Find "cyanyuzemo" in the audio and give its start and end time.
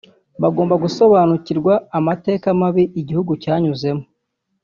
3.43-4.05